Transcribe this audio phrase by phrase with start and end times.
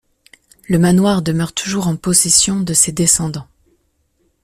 [0.67, 3.47] Le manoir demeure toujours en possession de ses descendants.